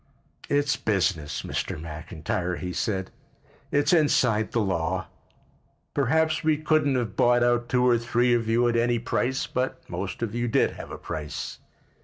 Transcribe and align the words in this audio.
"It's 0.49 0.77
business, 0.77 1.43
Mr. 1.43 1.79
McIntyre," 1.79 2.57
he 2.57 2.73
said. 2.73 3.11
"It's 3.71 3.93
inside 3.93 4.51
the 4.51 4.59
law. 4.59 5.05
Perhaps 5.93 6.43
we 6.43 6.57
couldn't 6.57 6.95
have 6.95 7.15
bought 7.15 7.43
out 7.43 7.69
two 7.69 7.85
or 7.87 7.99
three 7.99 8.33
of 8.33 8.47
you 8.47 8.67
at 8.67 8.75
any 8.75 8.97
price, 8.97 9.45
but 9.45 9.87
most 9.87 10.23
of 10.23 10.33
you 10.33 10.47
did 10.47 10.71
have 10.71 10.89
a 10.89 10.97
price. 10.97 11.59